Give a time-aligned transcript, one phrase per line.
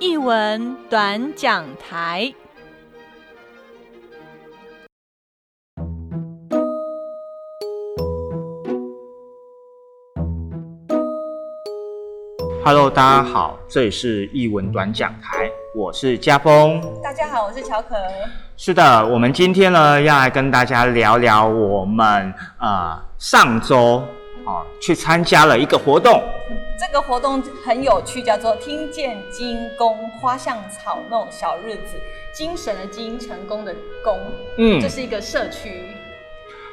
[0.00, 2.32] 译文短讲台。
[12.64, 16.80] Hello，大家好，这里是译文短讲台，我是家峰。
[17.02, 17.94] 大家好，我是乔可。
[18.56, 24.02] 是的，我们今天呢要来跟大家聊聊我们呃上周
[24.50, 26.20] 啊去参加了一个活动。
[26.78, 32.00] 这个活动很有趣，叫做“听见金工花巷草弄小日子”，
[32.32, 34.18] 精神的精，成功的功。
[34.56, 35.94] 嗯，这是一个社区。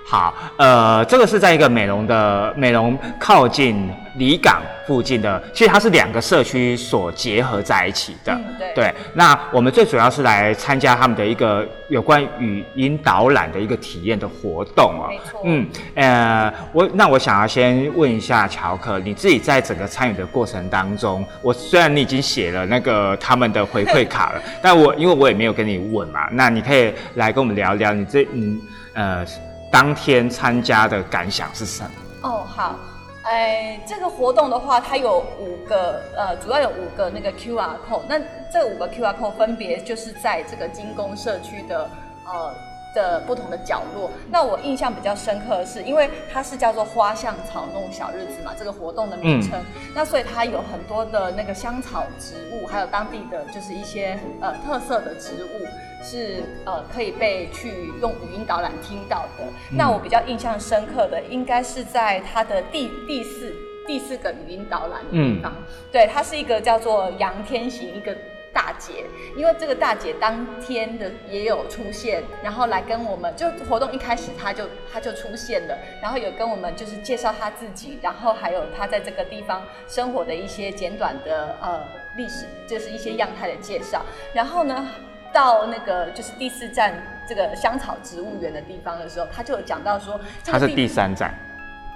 [0.10, 8.34] 好，呃，这个是在一个美容的美容靠近离港附近的，其实它是两个社区所结合在一起的。
[8.58, 8.74] 对。
[8.74, 8.94] 对。
[9.14, 15.10] 那我们最主要是来参加他们的一个有关语音导览的一个体验的活动哦。
[15.44, 28.58] 嗯，呃，我那我想要先问一下乔克，你自己在整个参与的过程当中，我虽然你已经写了那个他们的回馈卡了， 但我因为我也没有跟你问嘛，那你可以来跟我们聊聊你这嗯
[28.94, 29.26] 呃。
[29.72, 31.90] 当天参加的感想是什么？
[32.24, 32.76] 哦，好，
[33.24, 38.04] 哎，这个活动的话，它有五个，呃，主要有五个那个 Q R code。
[38.08, 38.20] 那
[38.52, 41.90] 这五个 Q R code 分别就是在这个精工社区的，
[42.26, 42.54] 呃。
[42.98, 49.62] 的不同的角落，那我印象比较深刻的是，因为它是叫做花香草弄小日子嘛，这个活动的名称，
[49.94, 55.68] 那所以它有很多的那个香草植物，还有当地的就是一些呃特色的植物，
[56.04, 57.70] 是呃可以被去
[58.02, 59.44] 用语音导览听到的。
[59.70, 63.54] 那我比较印象深刻的，应该是在它的第第四
[63.86, 65.54] 第四个语音导览的地方，
[65.92, 68.16] 对，它是一个叫做杨天行一个。
[68.58, 69.06] 大姐，
[69.36, 81.84] 因为这个大姐当天的也有出现，然后来跟我们就活动一开始，她就她就出现了，然后有跟我们就是介绍她自己，然后还有她在这个地方生活的一些简短的呃
[82.16, 84.04] 历史，就是一些样态的介绍。
[84.34, 84.90] 然后呢，
[85.32, 91.32] 到那个就是第四站这个香草植物园的地方的时候，她就有讲到说，她是第三站。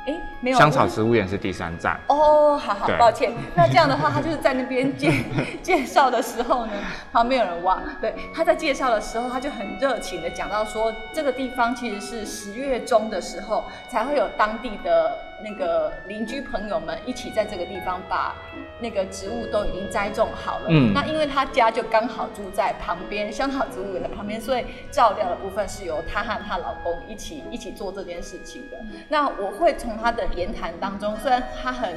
[0.07, 0.57] 哎，没有。
[0.57, 2.00] 香草植物园是第三站。
[2.07, 3.31] 哦，好好，抱歉。
[3.56, 5.13] 那这样的话，他就是在那边介
[5.62, 6.73] 介绍的时候呢，
[7.13, 7.81] 旁边有人挖。
[8.00, 15.17] 对，他在介绍的时候，他就很热情的讲到说，这个地方其实是十月中的时候才会有当地的。
[15.44, 18.35] 那个邻居朋友们一起在这个地方把
[18.81, 20.66] 那个植物都已经栽种好了。
[20.69, 28.78] 嗯，那因为他家就刚好住在旁边香草植物园的旁边，所以照料的部分是由她和她老公一起一起做这件事情的。
[29.08, 31.96] 那我会从他的言谈当中，虽然他很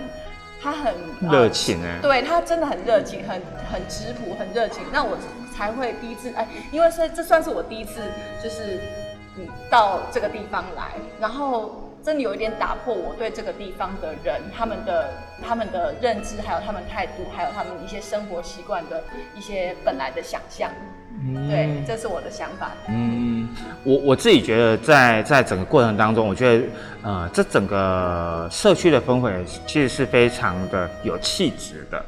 [0.63, 0.95] 他很
[1.31, 3.41] 热情哎，对他真的很热情，很
[3.73, 4.83] 很质朴，很热情。
[4.93, 5.17] 那我
[5.57, 8.01] 才会第一次哎，因为是这算是我第一次
[8.43, 8.79] 就是
[9.39, 11.81] 嗯到这个地方来，然后。
[12.05, 15.11] 真的有一点打破我对这个地方的人他们的
[15.43, 19.03] 他们的认知，还有他们态度，还有他们一些生活习惯的
[19.35, 20.71] 一些本来的想象。
[21.23, 22.73] 嗯对，这是我的想法。
[22.89, 23.49] 嗯，
[23.85, 26.65] 我我自己觉得，在在整个过程当中，我觉得
[27.03, 32.05] 呃，这整个社区的氛围其实是非常的有气质的。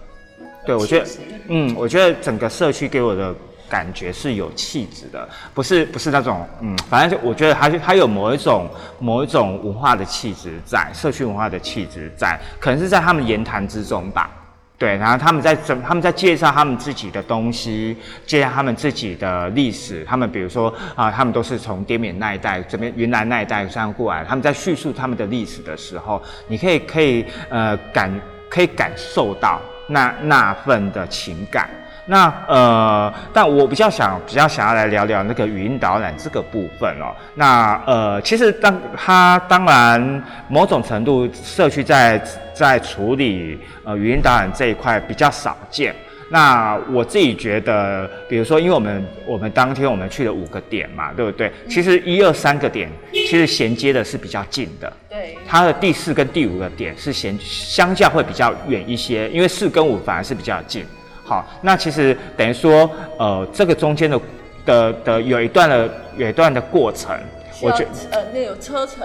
[0.66, 1.06] 对，我觉得，
[1.48, 3.34] 嗯，我觉得整个社区给我的。
[3.68, 8.68] 感觉是有气质的，不是不是那种嗯，反正就我觉得它它有某一种
[8.98, 14.30] 某一种文化的气质在，社区文化的气质在，可能是在他们言谈之中吧。
[14.78, 17.96] 对，然后他们在怎他们在介绍他们自己的东西，
[18.26, 20.04] 介绍他们自己的历史。
[20.04, 31.70] 他们比如说啊，他们都是从滇缅那一带这边云南那一带这样过来，他们在叙述他们的历史的时候，你可以可以呃感可以感受到那那份的情感。
[32.06, 37.14] 那呃，但我比较想比较想要来聊聊那个语音导览这个部分哦。
[37.34, 42.16] 那呃，其实当它当然某种程度社区在
[42.54, 45.94] 在处理呃语音导览这一块比较少见。
[46.28, 51.52] 那我自己觉得，比如说，因为我们我们当天我们去了五个点嘛，对不对？
[51.68, 54.92] 其实一二三个点其实衔接的是比较近的。
[55.08, 55.38] 对。
[55.46, 60.84] 它的第四跟第五个点是衔相较会比较远一些，因为四跟五反而是比较近。
[61.26, 62.88] 好，那其实等于说，
[63.18, 64.20] 呃，这个中间的
[64.64, 67.18] 的的有一段的有一段的过程，
[67.60, 69.04] 我觉呃，那有车程。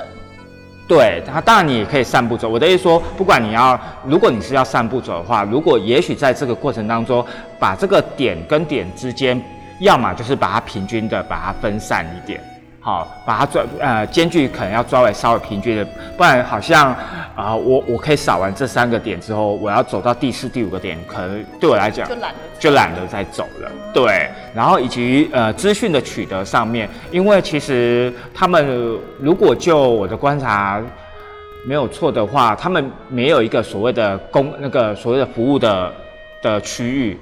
[0.87, 2.47] 对，它当然你也可以散步走。
[2.47, 7.25] 我的意思说，不管你要，如果你是要散步走的话，如果也许在这个过程当中，
[7.57, 9.41] 把这个点跟点之间，
[9.79, 12.39] 要么就是把它平均的把它分散一点。
[12.83, 15.85] 好，把它抓呃间距可能要抓为稍微平均的，
[16.17, 16.95] 不然好像
[17.35, 23.71] 啊我我可以扫完这三个点之后，我要走到第四、第五个点，可能对我来讲就懒得就懒得再走了。
[23.93, 30.81] 对，然后以及呃资讯的取得上面，因为其实他们如果就我的观察
[31.67, 35.93] 没有错的话，他们没有一个所谓的公那个所谓的服务的
[36.41, 37.19] 的区域。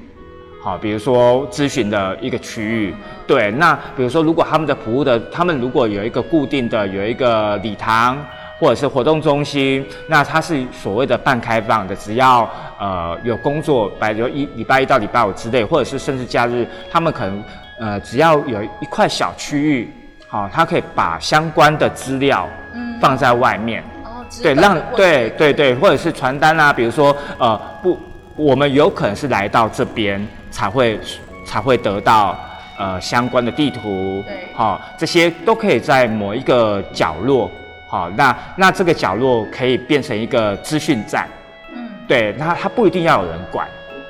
[0.62, 2.94] 好，比如说咨询的一个区域，
[3.26, 8.18] 对，那比如说如果他们的服务的，他们如果有一个固定的有一个礼堂
[8.60, 17.42] 或者是活动中心，那它是所谓的半开放的，只要呃有工作，比如一礼拜一到礼拜五之类，或者是甚至假日，他们可能
[17.80, 19.94] 呃只要有一块小区域，
[20.28, 22.46] 好，他可以把相关的资料
[23.00, 27.98] 放在外面，哦，对，让对对对，或者是传单啊，比如说呃不，
[28.36, 31.00] 我们有可能是来到这边才会
[31.46, 32.38] 才会得到
[32.78, 34.48] 呃相关的地图，对。
[34.54, 37.50] 好、这些都可以在某一个角落，
[37.88, 41.28] 好、那那这个角落可以变成一个资讯站，
[41.74, 41.90] 嗯。
[42.08, 43.68] 对，那它不一定要有人管。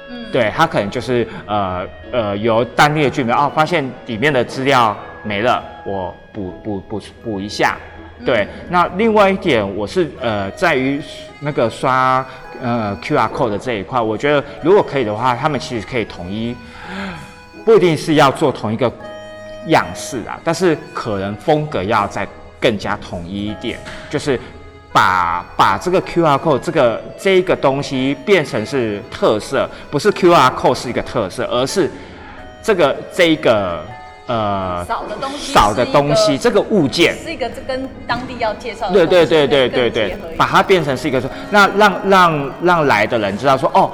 [0.09, 7.77] 嗯，对，它可能就是呃呃由当地的居民哦发现里面的资料没了，我补补补补一下。
[8.25, 11.01] 对，那另外一点我是呃在于
[11.39, 12.25] 那个刷
[12.61, 16.55] 呃 QR code 的这一块，我觉得如果可以的话，他们其实可以统一，
[17.63, 18.91] 不一定是要做同一个
[19.67, 22.27] 样式啊，但是可能风格要再
[22.59, 23.79] 更加统一一点，
[24.09, 24.37] 就是
[24.91, 31.89] 把把这个 QR code 这个这一个东西变成是特色，不是 QR code 是一个特色，而是
[32.61, 33.81] 这个这一个
[34.29, 37.17] 呃少的东西少的东西，这个物件。
[37.17, 43.91] 是一个这跟当地要介绍的对对对对对对把它变成是一个说，那让让让来的人知道说，哦，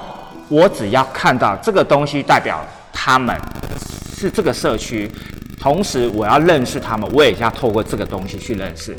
[0.49, 2.59] 我只要看到这个东西，代表
[2.91, 3.35] 他们
[4.13, 5.09] 是这个社区，
[5.59, 8.95] 同时我要认识他们，我也要透过这个东西去认识。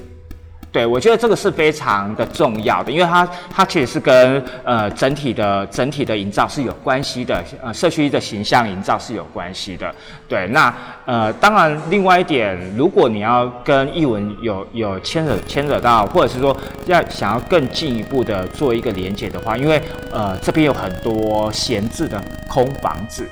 [0.76, 9.90] 对，我觉得这个是非常的重要的，因为它它其实是跟呃整体的整体的营造是有关系的，呃社区的形象营造是有关系的。
[10.28, 10.70] 对，那
[11.06, 19.80] 呃当然另外一点，如果你要跟艺文有有牵扯牵扯到，或者是说要想要更进一步的做一个连接的话，因为
[20.12, 23.26] 呃这边有很多闲置的空房子，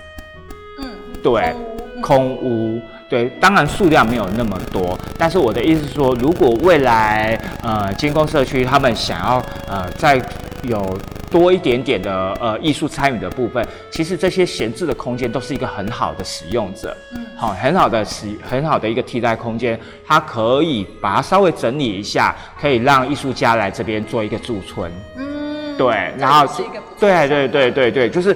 [0.80, 0.88] 嗯，
[1.22, 1.54] 对，
[2.00, 10.20] 空屋空屋，对，当然数量没有那么多，但是我的意思是说，如果未来呃金工社区他们想要呃再
[10.62, 10.98] 有
[11.30, 24.90] 多一点点的呃艺术参与的部分，其实这些闲置的空间都是一个很好的使用者，嗯好、很好的使很好的一个替代空间，它可以把它稍微整理一下，可以让艺术家来这边做一个驻村。
[25.16, 26.66] 嗯，对，然后是一
[26.98, 28.34] 对的对对对对，就是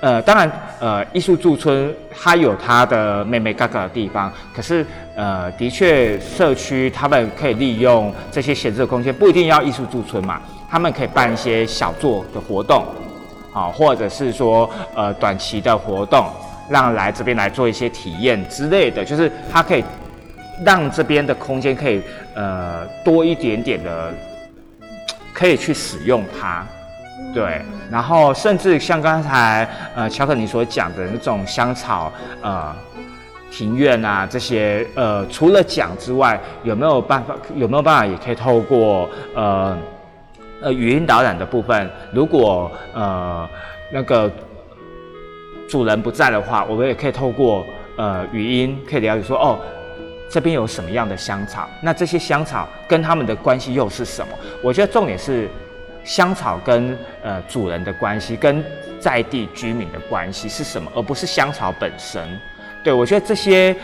[0.00, 0.50] 呃，当然
[0.80, 4.84] 呃，艺术驻村它有它的妹妹嘎嘎的地方，可是
[5.16, 10.40] 呃，的确社区他们可以利用这些闲置的空间，不一定要艺术驻村嘛，
[10.70, 12.84] 他们可以办一些小作的活动，
[13.52, 16.26] 好、或者是说呃短期的活动，
[16.68, 19.82] 让来这边来做一些体验之类的，就是它可以
[20.64, 22.00] 让这边的空间可以
[22.34, 24.14] 呃多一点点的
[25.32, 26.64] 可以去使用它。
[27.38, 32.12] 对，然后甚至像刚才呃乔克尼所讲的那种香草
[32.42, 32.74] 呃
[33.48, 39.78] 庭院啊这些呃，除了讲之外，有没有办法有没有办法也可以透过呃
[40.62, 43.48] 呃语音导览的部分，如果呃
[43.92, 44.28] 那个
[45.68, 47.64] 主人不在的话，我们也可以透过
[47.96, 49.56] 呃语音可以了解说哦。
[50.30, 51.66] 这边有什么样的香草？
[51.82, 54.28] 那这些香草跟他们的关系又是什么？
[54.62, 55.48] 我觉得重点是
[56.08, 58.64] 香草跟呃主人的关系，跟
[58.98, 62.26] 在地居民的关系是什么，而不是香草本身。
[62.82, 63.76] 对我觉得这些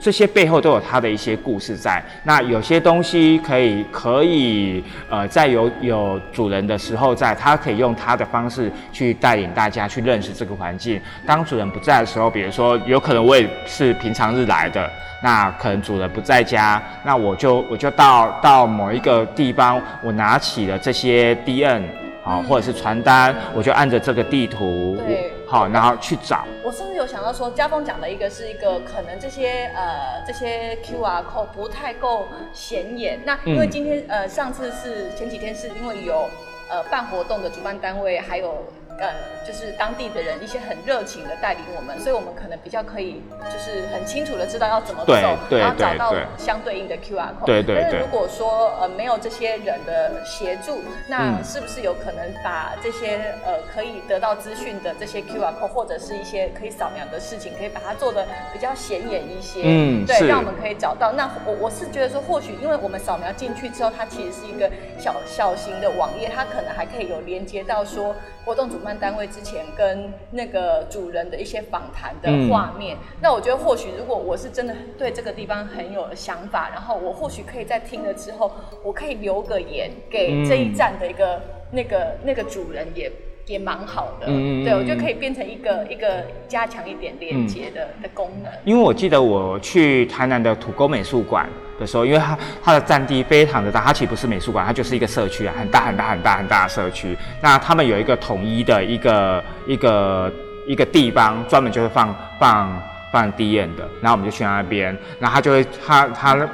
[0.00, 2.02] 这些背后都有它的一些故事在。
[2.24, 11.00] 那有些东西可以可以呃，在有有主人的时候在，他可以用他的方式去带领大家去认识这个环境。
[11.26, 14.88] 当主人不在的时候，比如说有可能我也是平常日来的。
[15.20, 21.82] 那可能主人不在家，那我就我就到到某一个地方，我拿起了这些 D N
[22.22, 26.44] 好、或者是传单，我就按着这个地图对，好，然后去找。
[26.68, 33.20] 我甚至有想到说，家峰讲的一个是一个可能这些呃这些 QR code 不太够显眼。
[33.24, 36.28] 那因为嗯今天、呃上次是前几天是因为有
[36.70, 38.64] 呃办活动的主办单位，还有
[38.98, 39.12] 呃
[39.46, 45.12] 就是当地的人一些很热情的带领我们，所以我们可能比较可以就是很清楚的知道要怎么走，
[45.56, 47.46] 然后找到相对应的 QR code。
[47.46, 59.62] 对对对但是如果说呃没有这些人的协助，那嗯是不是有可能把这些呃可以得到资讯的这些 QR code 或者是一些可以扫描的事情，可以把它做的比较显眼一些？
[59.62, 61.12] 对，嗯对让我们可以找到。
[61.12, 72.96] 那我我是觉得说，或许因为我们扫描进去之后，它其实是一个小小型的网页，它可能还可以有连接到说活动主办单位之前跟那个主人的一些访谈的嗯画面。
[73.20, 78.50] 那我觉得或许如果我是真的对这个地方很有想法，然后我或许可以在听了之后，
[78.82, 83.10] 我可以留个言给这一站的一个、那个那个主人也。
[83.48, 84.26] 也蛮好的。
[84.28, 88.52] 嗯对，我觉得可以变成一个一个加强一点连接的、的功能。
[88.64, 91.48] 因为我记得我去台南的土沟美术馆
[91.80, 97.16] 的时候，因为它它的占地非常的大，它其实不是美术馆，它就是一个社区啊，很大很大很大很大的社区。
[97.40, 100.32] 那他们有一个统一的一个一个
[100.66, 106.48] 一个地方，专门就是放放放 D N 的，然后我们就去那边，然后他就会他他。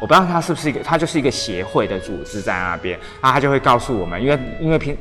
[0.00, 4.96] 我不知道他是不是一个，他就是一个协会的组织在那边，然后他就会告诉我们，因为因为平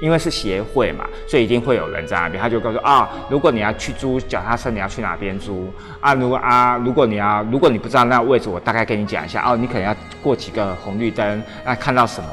[0.00, 2.42] 因为是协会嘛，所以一定会有人在那边。
[2.42, 6.14] 他就告诉啊，如果你要去租脚踏车，你要去哪边租啊？
[6.14, 9.56] 如果啊，如果你要，如果你不知道那位置，我大概跟你讲一下哦。
[9.56, 12.28] 你可能要过几个红绿灯，那看到什么？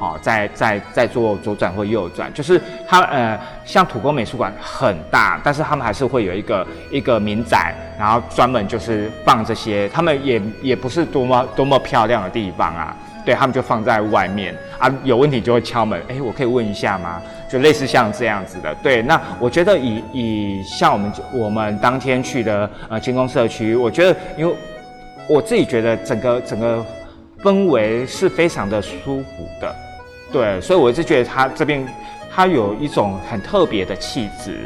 [0.00, 12.96] 好、再再再做左转或右转，就是他呃，像土工美术馆很大，但是他们还是会有一个一个民宅，然后专门就是放这些，他们也也不是多么多么漂亮的地方啊。
[13.28, 17.20] 对他们就放在外面啊，有问题就会敲门，哎，我可以问一下吗？
[17.46, 18.74] 就类似像这样子的。
[18.76, 24.56] 对，那我觉得以以像我们我们当天去的呃金工社区，我觉得因为
[25.28, 26.82] 我自己觉得整个整个
[27.42, 29.74] 氛围是非常的舒服的，
[30.32, 31.86] 对，所以我一直觉得它这边
[32.34, 34.60] 它有一种很特别的气质。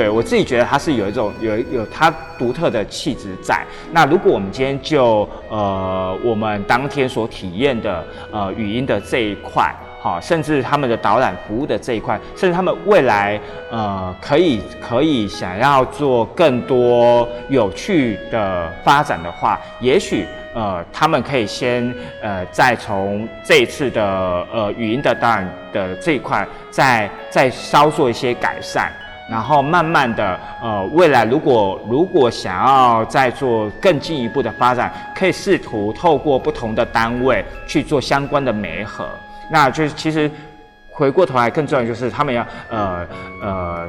[0.00, 3.62] 对我自己觉得它是有一种有有它独特的气质在。
[3.92, 8.02] 那如果我们今天就呃我们当天所体验的
[8.32, 13.38] 呃语音的这一块，哈，甚至他们的导览服务的这一块，甚至他们未来
[13.70, 24.02] 呃可以可以想要做更多有趣的发展的话，也许呃他们可以先呃再从这一次的
[24.50, 28.90] 呃语音的导览的这一块，再再稍做一些改善。
[29.30, 39.08] 然后慢慢的，呃，未来如果如果想要再做更进一步的发展，可以试图透过不同的单位去做相关的媒合。
[39.48, 40.28] 那就是其实
[40.90, 43.06] 回过头来，更重要就是他们要呃
[43.40, 43.88] 呃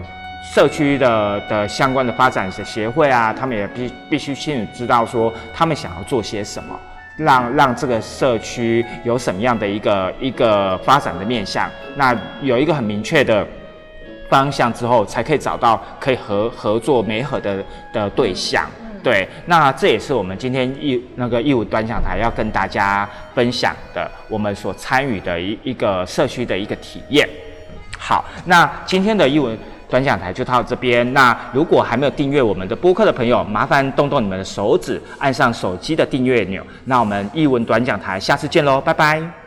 [0.53, 6.79] 社区的的相关的发展的协会啊，他们也必必须清楚知道说他们想要做些什么，
[7.17, 11.67] 让让这个社区有什么样的一个一个发展的面向。
[11.95, 13.43] 那有一个很明确的。
[14.31, 17.61] 方向之后，才可以找到可以合合作媒合的
[17.91, 18.65] 的对象。
[19.03, 27.27] 对，那这也是我们今天义那个义务端讲台要跟大家分享的，我们所参与的一一个社区的一个体验。
[27.99, 29.57] 好，那今天的义文
[29.89, 31.13] 短讲台就到这边。
[31.13, 36.63] 那如果还没有订阅我们的播客的朋友，麻烦动动你们的手指，按上手机的订阅钮。
[36.85, 39.40] 那我们义文短讲台下次见喽，拜拜。